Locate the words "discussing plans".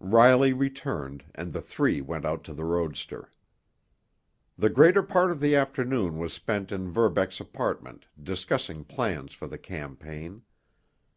8.20-9.34